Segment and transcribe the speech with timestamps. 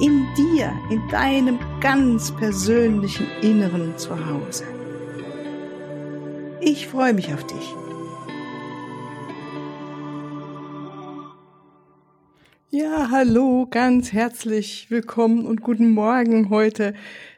[0.00, 4.64] In dir, in deinem ganz persönlichen Inneren zu Hause.
[6.62, 7.74] Ich freue mich auf dich.
[12.70, 16.94] Ja, hallo, ganz herzlich willkommen und guten Morgen heute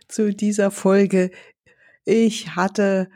[0.06, 1.32] zu dieser Folge.
[2.04, 3.10] Ich hatte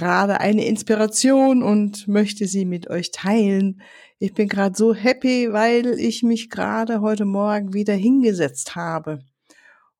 [0.00, 3.82] gerade eine Inspiration und möchte sie mit euch teilen.
[4.18, 9.18] Ich bin gerade so happy, weil ich mich gerade heute Morgen wieder hingesetzt habe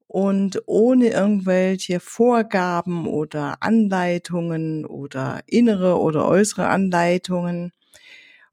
[0.06, 7.70] und ohne irgendwelche Vorgaben oder Anleitungen oder innere oder äußere Anleitungen.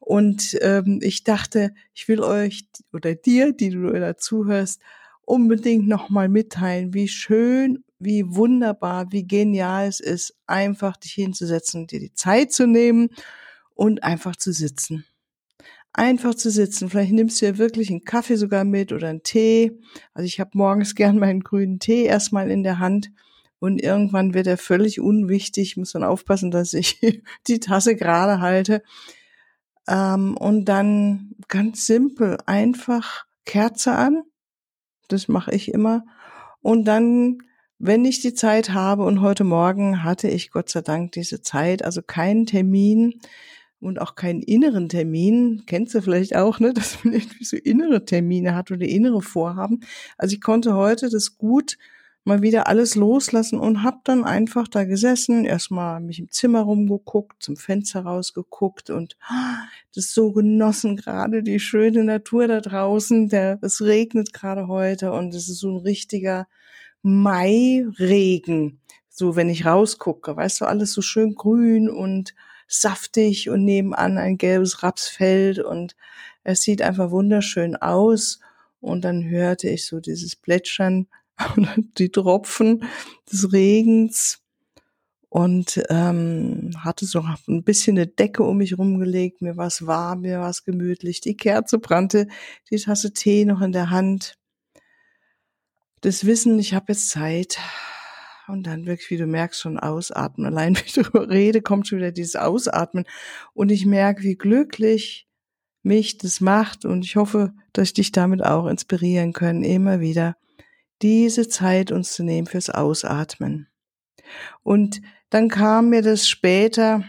[0.02, 4.82] Und ähm, ich dachte, ich will euch oder dir, die du dazu hörst,
[5.28, 12.00] unbedingt nochmal mitteilen, wie schön wie wunderbar, wie genial es ist, einfach dich hinzusetzen, dir
[12.00, 13.10] die Zeit zu nehmen
[13.74, 15.06] und einfach zu sitzen.
[15.94, 16.90] Einfach zu sitzen.
[16.90, 19.80] Vielleicht nimmst du ja wirklich einen Kaffee sogar mit oder einen Tee.
[20.14, 23.12] Also ich habe morgens gern meinen grünen Tee erstmal in der Hand
[23.60, 25.70] und irgendwann wird er völlig unwichtig.
[25.70, 27.00] Ich muss dann aufpassen, dass ich
[27.48, 28.84] die Tasse gerade halte.
[29.88, 34.24] Ähm, und dann ganz simpel einfach Kerze an.
[35.08, 36.04] Das mache ich immer.
[36.62, 37.40] Und dann
[37.80, 41.84] wenn ich die Zeit habe und heute Morgen hatte ich Gott sei Dank diese Zeit,
[41.84, 43.20] also keinen Termin
[43.80, 48.04] und auch keinen inneren Termin, kennst du vielleicht auch, ne, dass man irgendwie so innere
[48.04, 49.82] Termine hat oder innere Vorhaben.
[50.18, 51.78] Also ich konnte heute das gut
[52.28, 57.42] mal wieder alles loslassen und hab dann einfach da gesessen, erstmal mich im Zimmer rumgeguckt,
[57.42, 59.18] zum Fenster rausgeguckt und
[59.96, 63.30] das so genossen, gerade die schöne Natur da draußen.
[63.30, 66.48] Der, es regnet gerade heute und es ist so ein richtiger
[67.02, 68.82] Mai-Regen.
[69.10, 72.36] So, wenn ich rausgucke, weißt du, alles so schön grün und
[72.68, 75.96] saftig und nebenan ein gelbes Rapsfeld und
[76.44, 78.42] es sieht einfach wunderschön aus.
[78.82, 81.08] Und dann hörte ich so dieses Plätschern
[81.56, 82.84] und die Tropfen
[83.32, 84.40] des Regens
[85.30, 89.42] und ähm, hatte so ein bisschen eine Decke um mich rumgelegt.
[89.42, 91.22] Mir war es warm, mir war es gemütlich.
[91.22, 92.28] Die Kerze brannte,
[92.72, 94.38] die Tasse Tee noch in der Hand
[96.02, 97.60] das Wissen, ich habe jetzt Zeit
[98.48, 100.46] und dann wirklich, wie du merkst, schon ausatmen.
[100.46, 103.06] Allein wie ich darüber rede, kommt schon wieder dieses Ausatmen
[103.54, 105.28] und ich merke, wie glücklich
[105.84, 110.36] mich das macht und ich hoffe, dass ich dich damit auch inspirieren können, immer wieder
[111.02, 113.68] diese Zeit uns zu nehmen fürs Ausatmen.
[114.64, 117.04] Und dann kam mir das später,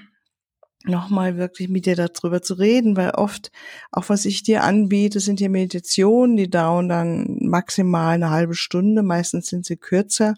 [0.85, 3.51] nochmal wirklich mit dir darüber zu reden, weil oft,
[3.91, 9.03] auch was ich dir anbiete, sind ja Meditationen, die dauern dann maximal eine halbe Stunde,
[9.03, 10.35] meistens sind sie kürzer.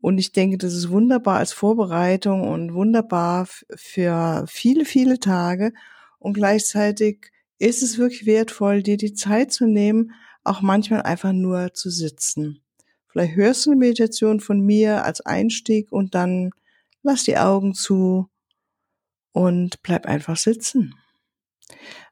[0.00, 5.72] Und ich denke, das ist wunderbar als Vorbereitung und wunderbar für viele, viele Tage.
[6.18, 10.12] Und gleichzeitig ist es wirklich wertvoll, dir die Zeit zu nehmen,
[10.44, 12.61] auch manchmal einfach nur zu sitzen.
[13.12, 16.50] Vielleicht hörst du eine Meditation von mir als Einstieg und dann
[17.02, 18.28] lass die Augen zu
[19.32, 20.94] und bleib einfach sitzen.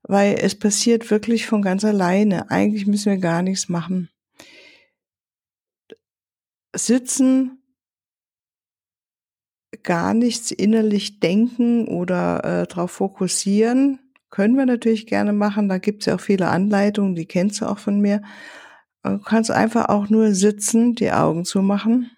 [0.03, 2.51] Weil es passiert wirklich von ganz alleine.
[2.51, 4.11] Eigentlich müssen wir gar nichts machen.
[6.75, 7.63] Sitzen,
[9.83, 13.99] gar nichts innerlich denken oder äh, darauf fokussieren,
[14.31, 15.69] können wir natürlich gerne machen.
[15.69, 18.23] Da gibt es ja auch viele Anleitungen, die kennst du auch von mir.
[19.03, 22.11] Du kannst einfach auch nur sitzen, die Augen zu machen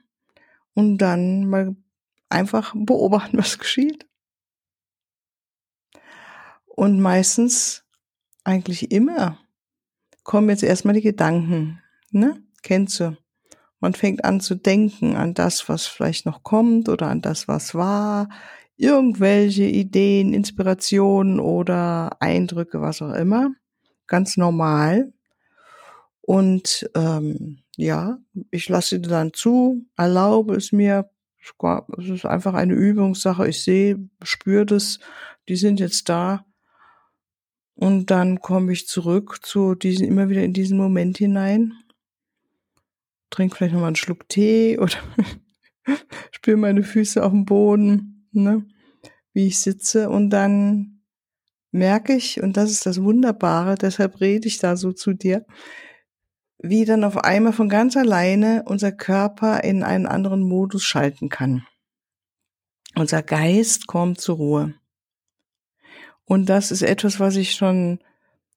[0.74, 1.76] und dann mal
[2.28, 4.06] einfach beobachten, was geschieht.
[6.66, 7.84] Und meistens,
[8.44, 9.38] eigentlich immer,
[10.24, 12.42] kommen jetzt erstmal die Gedanken, ne?
[12.62, 13.16] Kennst du?
[13.80, 17.74] Man fängt an zu denken an das, was vielleicht noch kommt oder an das, was
[17.74, 18.28] war,
[18.76, 23.50] irgendwelche Ideen, Inspirationen oder Eindrücke, was auch immer.
[24.06, 25.12] Ganz normal.
[26.22, 28.18] Und ähm, ja,
[28.50, 31.10] ich lasse dann zu, erlaube es mir.
[31.98, 33.48] Es ist einfach eine Übungssache.
[33.48, 35.00] Ich sehe, spüre das,
[35.48, 36.44] die sind jetzt da
[37.74, 41.74] und dann komme ich zurück zu diesen, immer wieder in diesen Moment hinein.
[43.30, 44.96] Trink vielleicht nochmal einen Schluck Tee oder
[46.30, 48.64] spüre meine Füße auf dem Boden, ne?
[49.32, 50.10] wie ich sitze.
[50.10, 51.02] Und dann
[51.72, 55.46] merke ich, und das ist das Wunderbare, deshalb rede ich da so zu dir,
[56.62, 61.66] wie dann auf einmal von ganz alleine unser Körper in einen anderen Modus schalten kann.
[62.94, 64.74] Unser Geist kommt zur Ruhe.
[66.24, 67.98] Und das ist etwas, was ich schon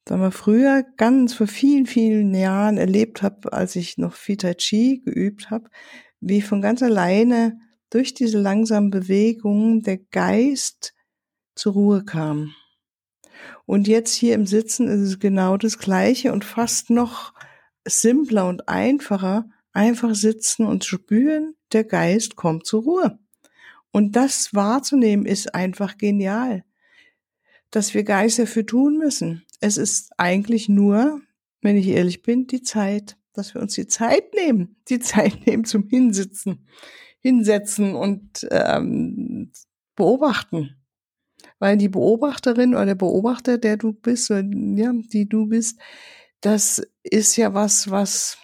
[0.08, 4.54] sagen wir, früher ganz vor vielen, vielen Jahren erlebt habe, als ich noch Phi Tai
[4.54, 5.70] Chi geübt habe,
[6.20, 7.58] wie von ganz alleine
[7.90, 10.94] durch diese langsamen Bewegungen der Geist
[11.56, 12.54] zur Ruhe kam.
[13.66, 17.34] Und jetzt hier im Sitzen ist es genau das Gleiche und fast noch
[17.86, 19.50] simpler und einfacher.
[19.74, 23.20] Einfach sitzen und spüren, der Geist kommt zur Ruhe.
[23.92, 26.64] Und das wahrzunehmen ist einfach genial
[27.76, 29.44] dass wir Geist dafür tun müssen.
[29.60, 31.20] Es ist eigentlich nur,
[31.62, 35.66] wenn ich ehrlich bin, die Zeit, dass wir uns die Zeit nehmen, die Zeit nehmen
[35.66, 36.66] zum Hinsitzen,
[37.20, 39.52] hinsetzen und ähm,
[39.98, 40.78] beobachten.
[41.60, 45.78] Weil die Beobachterin oder der Beobachter, der du bist, oder, ja, die du bist,
[46.46, 48.38] das ist ja was, was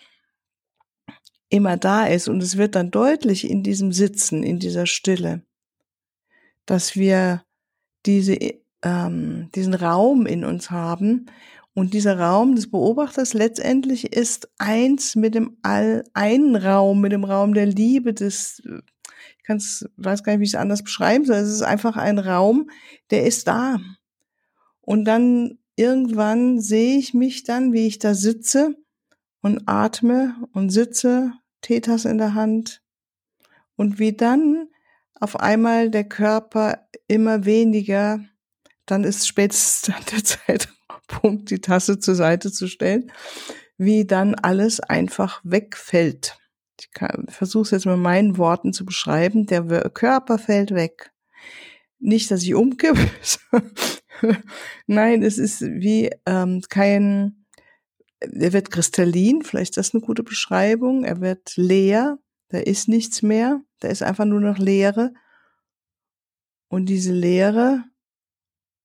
[1.50, 2.28] immer da ist.
[2.28, 5.44] Und es wird dann deutlich in diesem Sitzen, in dieser Stille,
[6.66, 7.44] dass wir
[8.06, 8.38] diese
[8.84, 11.28] ähm, diesen Raum in uns haben.
[11.74, 17.24] Und dieser Raum des Beobachters letztendlich ist eins mit dem all einen Raum, mit dem
[17.24, 18.62] Raum der Liebe, des,
[19.38, 21.38] ich kann's, weiß gar nicht, wie ich es anders beschreiben soll.
[21.38, 22.70] Es ist einfach ein Raum,
[23.10, 23.78] der ist da.
[24.82, 28.76] Und dann irgendwann sehe ich mich dann, wie ich da sitze
[29.42, 32.82] und atme und sitze, Tetas in der Hand.
[33.76, 34.68] Und wie dann
[35.20, 38.20] auf einmal der Körper immer weniger
[38.92, 43.12] dann ist spätestens der Zeitpunkt, die Tasse zur Seite zu stellen,
[43.78, 46.38] wie dann alles einfach wegfällt.
[46.80, 46.90] Ich
[47.30, 49.46] versuche es jetzt mit meinen Worten zu beschreiben.
[49.46, 51.12] Der Körper fällt weg.
[52.00, 53.08] Nicht, dass ich umkippe.
[54.88, 57.46] Nein, es ist wie ähm, kein,
[58.20, 61.04] er wird kristallin, vielleicht ist das eine gute Beschreibung.
[61.04, 62.20] Er wird leer,
[62.50, 65.14] da ist nichts mehr, da ist einfach nur noch Leere.
[66.68, 67.84] Und diese Leere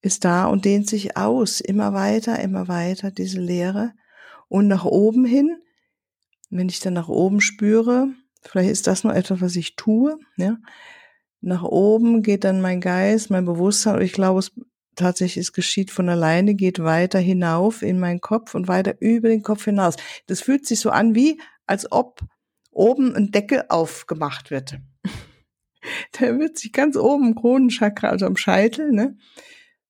[0.02, 3.92] ist da und dehnt sich aus, immer weiter, immer weiter, diese Leere.
[4.48, 5.58] Und nach oben hin,
[6.50, 8.08] wenn ich dann nach oben spüre,
[8.42, 10.58] vielleicht ist das nur etwas, was ich tue, ja,
[11.40, 14.52] nach oben geht dann mein Geist, mein Bewusstsein, ich glaube, es
[14.96, 19.42] tatsächlich, es geschieht von alleine, geht weiter hinauf in meinen Kopf und weiter über den
[19.42, 19.96] Kopf hinaus.
[20.26, 22.20] Das fühlt sich so an wie, als ob
[22.70, 24.78] oben ein Deckel aufgemacht wird.
[26.20, 29.16] Der wird sich ganz oben im Kronenchakra, also am Scheitel, ne,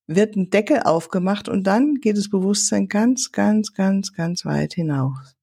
[0.07, 5.37] wird ein Deckel aufgemacht und dann geht das Bewusstsein ganz, ganz, ganz, ganz weit hinaus.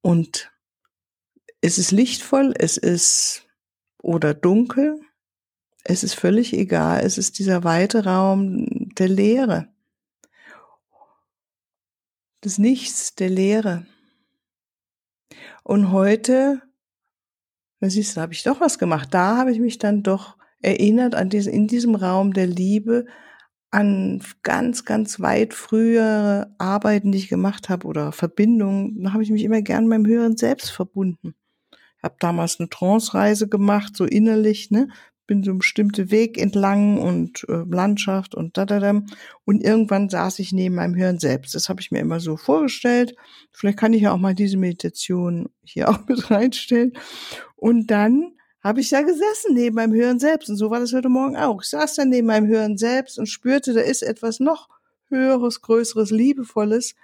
[0.00, 0.52] Und
[1.60, 3.46] es ist lichtvoll, es ist
[4.02, 5.00] oder dunkel,
[5.88, 9.68] es ist völlig egal, es ist dieser weite Raum der Leere,
[12.44, 13.86] des Nichts, der Leere.
[15.62, 16.62] Und heute,
[17.80, 19.08] da siehst du, da habe ich doch was gemacht.
[19.12, 23.06] Da habe ich mich dann doch erinnert an diesen, in diesem Raum der Liebe,
[23.70, 29.30] an ganz, ganz weit frühere Arbeiten, die ich gemacht habe oder Verbindungen, da habe ich
[29.30, 31.34] mich immer gern meinem höheren Selbst verbunden.
[32.02, 34.88] Habe damals eine Trance-Reise gemacht, so innerlich, ne?
[35.26, 39.02] Bin so einen bestimmten Weg entlang und äh, Landschaft und da, da, da.
[39.44, 41.54] Und irgendwann saß ich neben meinem höheren Selbst.
[41.54, 43.14] Das habe ich mir immer so vorgestellt.
[43.52, 46.92] Vielleicht kann ich ja auch mal diese Meditation hier auch mit reinstellen.
[47.56, 50.48] Und dann habe ich ja gesessen neben meinem Hören selbst.
[50.48, 51.62] Und so war das heute Morgen auch.
[51.62, 54.68] Ich saß dann neben meinem Hören selbst und spürte, da ist etwas noch
[55.08, 56.94] Höheres, Größeres, Liebevolles,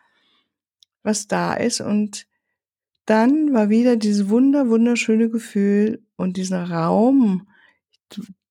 [1.02, 1.81] was da ist.
[1.81, 2.26] Und
[3.07, 7.49] dann war wieder dieses wunder, wunderschöne Gefühl und dieser Raum,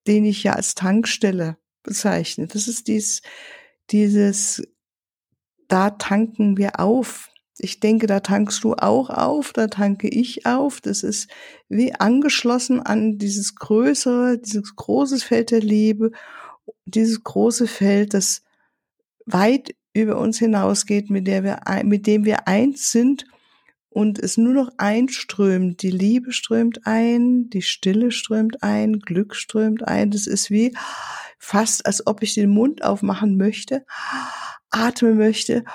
[0.08, 2.48] den ich ja als Tankstelle bezeichne.
[2.48, 3.22] Das ist dies,
[3.89, 4.63] dieses,
[5.68, 7.32] da tanken wir auf
[7.63, 10.82] ich denke, da tankst du auch auf, da tanke ich auf.
[10.82, 11.30] Das ist
[11.70, 16.12] wie angeschlossen an dieses größere, dieses große Feld der Liebe,
[16.86, 18.41] dieses große Feld, das
[19.25, 23.25] weit über uns hinausgeht, mit der wir, mit dem wir eins sind
[23.91, 25.81] und es nur noch einströmt.
[25.81, 30.12] Die Liebe strömt ein, die Stille strömt ein, Glück strömt ein.
[30.12, 30.74] Das ist wie
[31.38, 33.86] fast, als ob ich den Mund aufmachen möchte,
[34.69, 35.65] atmen möchte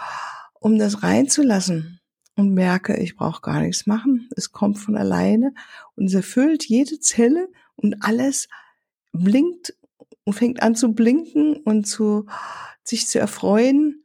[0.54, 2.00] um das reinzulassen
[2.36, 4.28] und merke, ich brauche gar nichts machen.
[4.34, 5.52] Es kommt von alleine
[5.94, 8.48] und es erfüllt jede Zelle und alles
[9.12, 9.76] blinkt
[10.24, 12.26] und fängt an zu blinken und zu
[12.82, 13.95] sich zu erfreuen,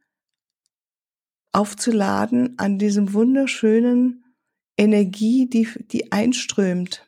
[1.52, 4.24] aufzuladen an diesem wunderschönen
[4.78, 7.06] Energie, die, die einströmt.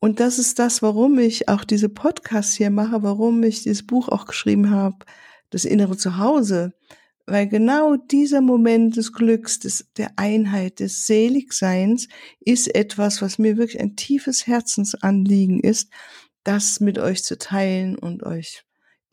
[0.00, 4.08] Und das ist das, warum ich auch diese Podcasts hier mache, warum ich dieses Buch
[4.08, 4.98] auch geschrieben habe,
[5.50, 6.74] das innere Zuhause,
[7.26, 12.08] Weil genau dieser Moment des Glücks, des, der Einheit, des Seligseins
[12.40, 15.90] ist etwas, was mir wirklich ein tiefes Herzensanliegen ist,
[16.42, 18.64] das mit euch zu teilen und euch,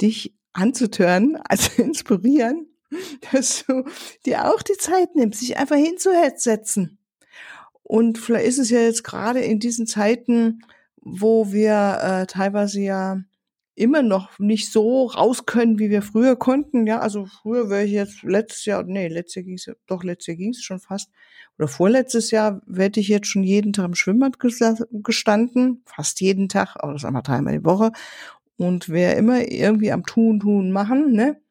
[0.01, 2.67] dich anzutören, also inspirieren,
[3.31, 3.83] dass du
[4.25, 6.97] dir auch die Zeit nimmst, sich einfach hinzusetzen.
[7.83, 10.63] Und vielleicht ist es ja jetzt gerade in diesen Zeiten,
[11.01, 13.21] wo wir äh, teilweise ja
[13.75, 16.85] immer noch nicht so raus können, wie wir früher konnten.
[16.85, 20.37] Ja, also früher wäre ich jetzt letztes Jahr, nee, letztes Jahr ging's, doch letztes Jahr
[20.37, 21.09] ging's schon fast.
[21.57, 26.75] Oder vorletztes Jahr werde ich jetzt schon jeden Tag im Schwimmbad gestanden, fast jeden Tag,
[26.77, 27.91] auch das einmal dreimal die Woche.
[28.57, 31.41] Und wer immer irgendwie am Tun, Tun, Machen, ne?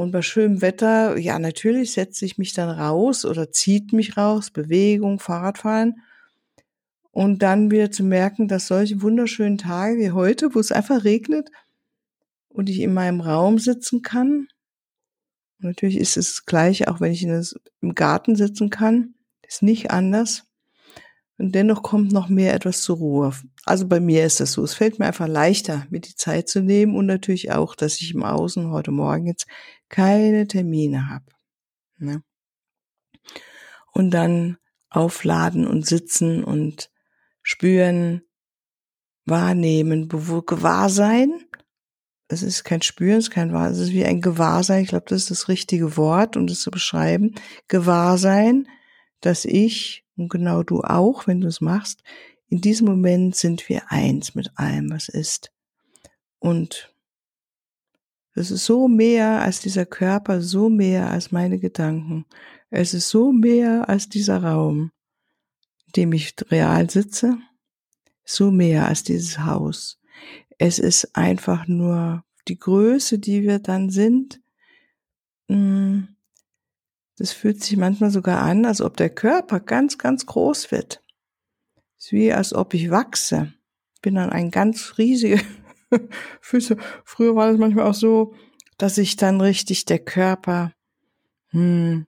[0.00, 4.50] Und bei schönem Wetter, ja, natürlich setze ich mich dann raus oder zieht mich raus,
[4.50, 6.00] Bewegung, Fahrradfahren
[7.10, 11.50] und dann wieder zu merken, dass solche wunderschönen Tage wie heute, wo es einfach regnet
[12.48, 14.48] und ich in meinem Raum sitzen kann.
[15.58, 19.16] Und natürlich ist es gleich, auch wenn ich in das, im Garten sitzen kann,
[19.46, 20.49] ist nicht anders.
[21.40, 23.32] Und dennoch kommt noch mehr etwas zur Ruhe.
[23.64, 24.62] Also bei mir ist das so.
[24.62, 28.12] Es fällt mir einfach leichter, mir die Zeit zu nehmen und natürlich auch, dass ich
[28.12, 29.46] im Außen heute Morgen jetzt
[29.88, 31.24] keine Termine habe.
[31.96, 32.22] Ne?
[33.92, 34.58] Und dann
[34.90, 36.90] aufladen und sitzen und
[37.42, 38.20] spüren,
[39.24, 41.40] wahrnehmen, Gewahrsein.
[42.28, 44.82] Es ist kein Spüren, es ist kein Wahr, es ist wie ein Gewahrsein.
[44.82, 47.34] Ich glaube, das ist das richtige Wort, um das zu beschreiben.
[47.66, 48.68] Gewahrsein,
[49.22, 52.02] dass ich und genau du auch, wenn du es machst,
[52.48, 55.52] in diesem Moment sind wir eins mit allem, was ist.
[56.38, 56.92] Und
[58.34, 62.26] es ist so mehr als dieser Körper, so mehr als meine Gedanken.
[62.70, 64.92] Es ist so mehr als dieser Raum
[65.96, 67.38] dem ich real sitze,
[68.24, 69.98] so mehr als dieses Haus.
[70.58, 74.40] Es ist einfach nur die Größe, die wir dann sind.
[75.48, 76.02] Mm,
[77.20, 81.02] das fühlt sich manchmal sogar an, als ob der Körper ganz, ganz groß wird.
[81.98, 83.52] Es ist wie als ob ich wachse.
[83.94, 85.38] Ich bin dann ein ganz riesiger
[86.40, 86.78] Füße.
[87.04, 88.32] Früher war es manchmal auch so,
[88.78, 90.72] dass sich dann richtig der Körper
[91.50, 92.06] hm,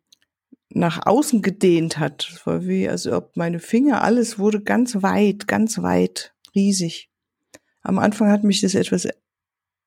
[0.70, 2.30] nach außen gedehnt hat.
[2.32, 7.10] Es war wie, also ob meine Finger, alles wurde ganz weit, ganz weit, riesig.
[7.82, 9.06] Am Anfang hat mich das etwas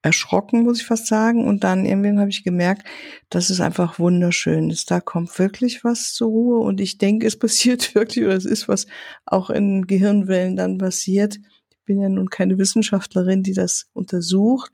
[0.06, 1.46] erschrocken, muss ich fast sagen.
[1.46, 2.86] Und dann irgendwann habe ich gemerkt,
[3.30, 4.92] dass es einfach wunderschön ist.
[4.92, 6.60] Da kommt wirklich was zur Ruhe.
[6.60, 8.88] Und ich denke, es passiert wirklich, oder es ist was
[9.26, 11.38] auch in Gehirnwellen dann passiert.
[11.70, 14.72] Ich bin ja nun keine Wissenschaftlerin, die das untersucht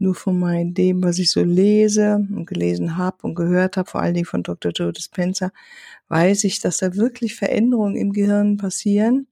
[0.00, 4.00] nur von meinem dem, was ich so lese und gelesen habe und gehört habe, vor
[4.00, 4.70] allen Dingen von Dr.
[4.70, 5.50] Joe Dispenza,
[6.06, 9.26] weiß ich, dass da wirklich Veränderungen im Gehirn passieren.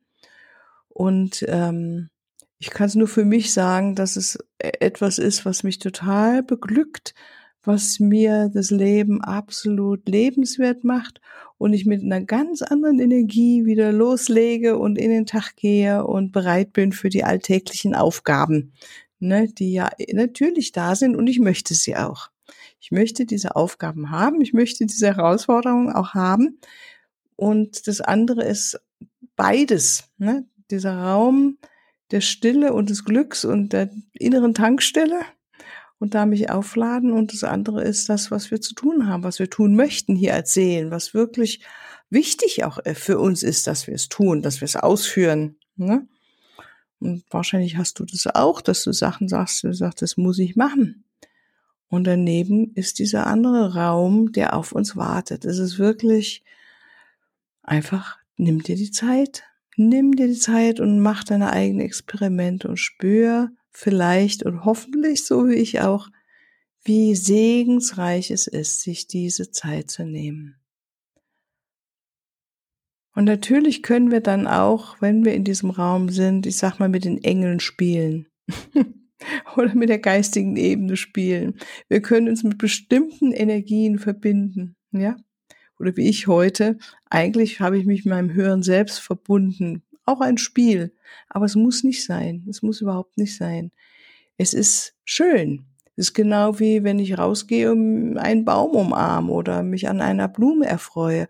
[0.88, 2.08] Und ähm,
[2.58, 6.42] ich kann es nur für mich sagen, dass es e-, etwas ist, was mich total
[6.42, 7.14] beglückt,
[7.62, 11.20] was mir das Leben absolut lebenswert macht
[11.58, 16.32] und ich mit einer ganz anderen Energie wieder loslege und in den Tag gehe und
[16.32, 18.72] bereit bin für die alltäglichen Aufgaben,
[19.18, 22.30] ne, die ja natürlich da sind und ich möchte sie auch.
[22.78, 26.60] Ich möchte diese Aufgaben haben, ich möchte diese Herausforderungen auch haben.
[27.34, 28.78] Und das andere ist
[29.34, 30.46] beides, ne?
[30.70, 31.58] dieser Raum
[32.10, 35.20] der Stille und des Glücks und der inneren Tankstelle
[35.98, 37.12] und da mich aufladen.
[37.12, 40.40] Und das andere ist das, was wir zu tun haben, was wir tun möchten hier
[40.44, 41.64] Seelen, was wirklich
[42.10, 45.56] wichtig auch äh, für uns ist, dass wir es tun, dass wir es ausführen.
[45.76, 46.06] Ne?
[47.00, 50.56] Und wahrscheinlich hast du das auch, dass du Sachen sagst, du sagst, das muss ich
[50.56, 51.04] machen.
[51.88, 55.44] Und daneben ist dieser andere Raum, der auf uns wartet.
[55.44, 56.42] Es ist wirklich
[57.62, 59.44] einfach, nimm dir die Zeit,
[59.76, 65.48] nimm dir die Zeit und mach deine eigenen Experimente und spür vielleicht und hoffentlich, so
[65.48, 66.08] wie ich auch,
[66.82, 70.56] wie segensreich es ist, sich diese Zeit zu nehmen.
[73.14, 76.88] Und natürlich können wir dann auch, wenn wir in diesem Raum sind, ich sag mal,
[76.88, 78.28] mit den Engeln spielen.
[79.56, 81.58] Oder mit der geistigen Ebene spielen.
[81.88, 85.16] Wir können uns mit bestimmten Energien verbinden, ja?
[85.78, 86.78] Oder wie ich heute,
[87.10, 89.82] eigentlich habe ich mich mit meinem höheren Selbst verbunden.
[90.04, 90.94] Auch ein Spiel.
[91.28, 92.46] Aber es muss nicht sein.
[92.48, 93.72] Es muss überhaupt nicht sein.
[94.38, 95.66] Es ist schön.
[95.96, 100.28] Es ist genau wie wenn ich rausgehe und einen Baum umarme oder mich an einer
[100.28, 101.26] Blume erfreue.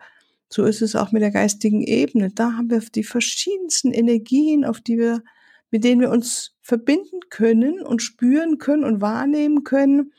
[0.48, 2.30] So ist es auch mit der geistigen Ebene.
[2.30, 5.22] Da haben wir die verschiedensten Energien, auf die wir,
[5.70, 10.12] mit denen wir uns verbinden können und spüren können und wahrnehmen können,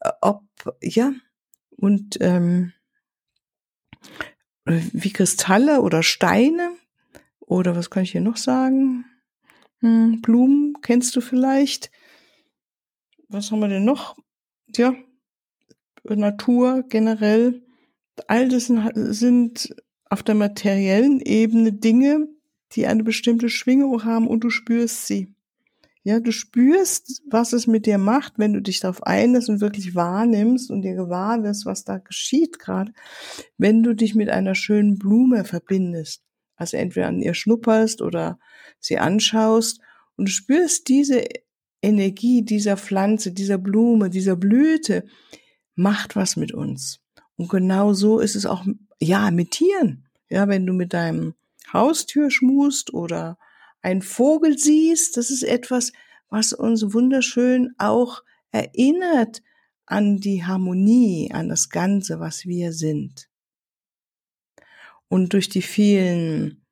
[0.00, 0.42] äh, ob,
[0.82, 1.12] ja,
[1.76, 2.72] und ähm,
[4.64, 6.70] wie Kristalle oder Steine
[7.40, 9.04] oder was kann ich hier noch sagen?
[9.80, 11.90] Hm, Blumen kennst du vielleicht?
[13.28, 14.16] Was haben wir denn noch?
[14.74, 14.94] Ja,
[16.04, 17.62] Natur generell,
[18.26, 19.74] all das sind
[20.10, 22.28] auf der materiellen Ebene Dinge,
[22.72, 25.34] die eine bestimmte Schwingung haben und du spürst sie.
[26.04, 29.94] Ja, du spürst, was es mit dir macht, wenn du dich darauf einlässt und wirklich
[29.94, 32.92] wahrnimmst und dir gewahr wirst, was da geschieht gerade,
[33.58, 36.22] wenn du dich mit einer schönen Blume verbindest.
[36.56, 38.38] Also entweder an ihr schnupperst oder
[38.80, 39.80] sie anschaust
[40.16, 41.24] und du spürst diese
[41.82, 45.04] Energie dieser Pflanze, dieser Blume, dieser Blüte,
[45.74, 47.00] macht was mit uns.
[47.36, 48.66] Und genau so ist es auch,
[49.00, 50.08] ja, mit Tieren.
[50.28, 51.34] Ja, wenn du mit deinem
[51.72, 53.38] Haustür schmust oder
[53.82, 55.92] ein Vogel siehst, das ist etwas,
[56.28, 59.42] was uns wunderschön auch erinnert
[59.86, 63.28] an die Harmonie, an das Ganze, was wir sind.
[65.08, 66.66] Und durch die vielen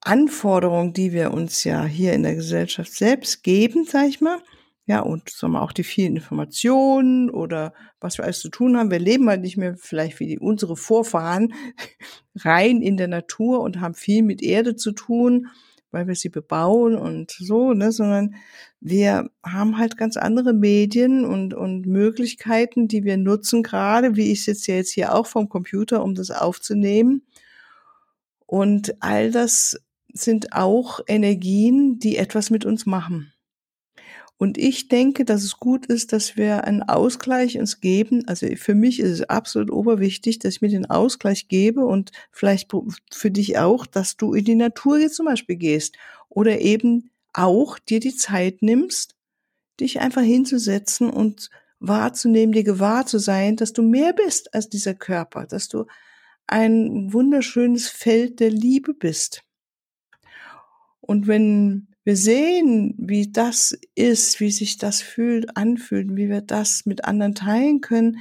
[0.00, 4.42] Anforderungen, die wir uns ja hier in der Gesellschaft selbst geben, sag ich mal,
[4.86, 8.90] ja, und sagen wir auch die vielen Informationen oder was wir alles zu tun haben.
[8.90, 11.54] Wir leben halt nicht mehr vielleicht wie die, unsere Vorfahren
[12.34, 15.46] rein in der Natur und haben viel mit Erde zu tun,
[15.90, 18.34] weil wir sie bebauen und so, ne, sondern
[18.80, 24.44] wir haben halt ganz andere Medien und, und Möglichkeiten, die wir nutzen gerade, wie ich
[24.44, 27.22] sitze jetzt hier auch vom Computer, um das aufzunehmen.
[28.46, 29.80] Und all das
[30.12, 33.32] sind auch Energien, die etwas mit uns machen.
[34.42, 38.26] Und ich denke, dass es gut ist, dass wir einen Ausgleich uns geben.
[38.26, 42.72] Also für mich ist es absolut oberwichtig, dass ich mir den Ausgleich gebe und vielleicht
[43.12, 45.98] für dich auch, dass du in die Natur jetzt zum Beispiel gehst
[46.30, 49.14] oder eben auch dir die Zeit nimmst,
[49.78, 54.94] dich einfach hinzusetzen und wahrzunehmen, dir gewahr zu sein, dass du mehr bist als dieser
[54.94, 55.84] Körper, dass du
[56.46, 59.42] ein wunderschönes Feld der Liebe bist.
[61.02, 66.86] Und wenn wir sehen, wie das ist, wie sich das fühlt, anfühlt, wie wir das
[66.86, 68.18] mit anderen teilen können,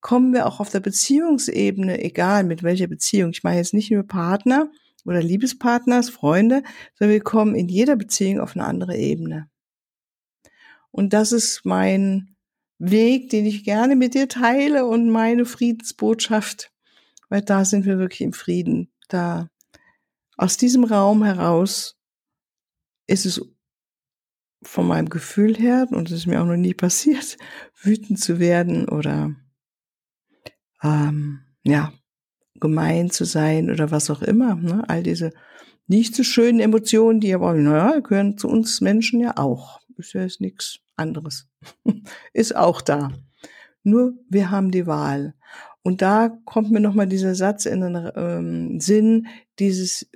[0.00, 3.30] kommen wir auch auf der Beziehungsebene, egal mit welcher Beziehung.
[3.30, 4.70] Ich meine jetzt nicht nur Partner
[5.06, 6.62] oder Liebespartners, Freunde,
[6.98, 9.48] sondern wir kommen in jeder Beziehung auf eine andere Ebene.
[10.90, 12.36] Und das ist mein
[12.78, 16.70] Weg, den ich gerne mit dir teile und meine Friedensbotschaft,
[17.30, 18.92] weil da sind wir wirklich im Frieden.
[19.08, 19.48] Da
[20.36, 21.96] aus diesem Raum heraus
[23.06, 23.40] ist es
[24.62, 27.36] von meinem Gefühl her, und es ist mir auch noch nie passiert,
[27.82, 29.34] wütend zu werden oder
[30.82, 31.92] ähm, ja,
[32.60, 34.54] gemein zu sein oder was auch immer.
[34.54, 34.84] Ne?
[34.88, 35.32] All diese
[35.86, 39.80] nicht so schönen Emotionen, die aber, naja, gehören zu uns Menschen ja auch.
[39.96, 41.46] Ist ja jetzt nichts anderes.
[42.32, 43.12] ist auch da.
[43.82, 45.34] Nur wir haben die Wahl.
[45.82, 49.26] Und da kommt mir nochmal dieser Satz in den ähm, Sinn,
[49.58, 50.10] dieses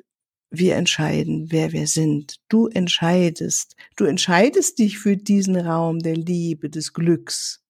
[0.50, 2.36] wir entscheiden, wer wir sind.
[2.48, 3.76] Du entscheidest.
[3.96, 7.62] Du entscheidest dich für diesen Raum der Liebe, des Glücks.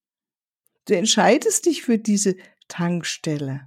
[0.87, 2.37] Du entscheidest dich für diese
[2.69, 3.67] Tankstelle.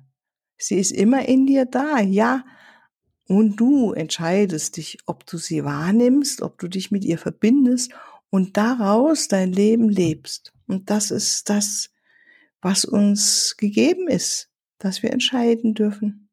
[0.58, 2.46] Sie ist immer in dir da, ja.
[3.28, 7.92] Und du entscheidest dich, ob du sie wahrnimmst, ob du dich mit ihr verbindest
[8.30, 10.54] und daraus dein Leben lebst.
[10.68, 11.90] Und das ist das,
[12.62, 16.31] was uns gegeben ist, dass wir entscheiden dürfen.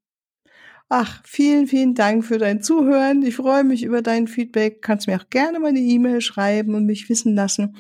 [0.91, 3.23] Ach, vielen, vielen Dank für dein Zuhören.
[3.23, 4.81] Ich freue mich über dein Feedback.
[4.81, 7.77] Kannst mir auch gerne mal eine E-Mail schreiben und mich wissen lassen,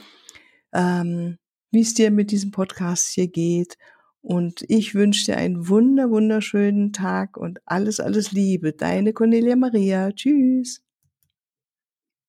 [0.74, 1.38] ähm,
[1.70, 3.78] wie es dir mit diesem Podcast hier geht.
[4.20, 8.72] Und ich wünsche dir einen wunder, wunderschönen Tag und alles, alles Liebe.
[8.74, 10.12] Deine Cornelia Maria.
[10.12, 10.82] Tschüss.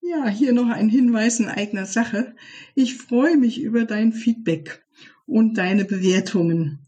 [0.02, 2.36] Ja, hier noch ein Hinweis in eigener Sache.
[2.74, 4.86] Ich freue mich über dein Feedback
[5.26, 6.88] und deine Bewertungen